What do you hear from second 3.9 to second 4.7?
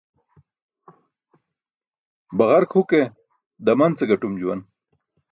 ce gatum juwan.